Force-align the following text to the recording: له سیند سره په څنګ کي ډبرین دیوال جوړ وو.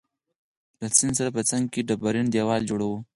له 0.79 0.87
سیند 0.97 1.15
سره 1.19 1.29
په 1.37 1.41
څنګ 1.49 1.63
کي 1.73 1.79
ډبرین 1.87 2.27
دیوال 2.33 2.61
جوړ 2.69 2.79
وو. 2.85 2.97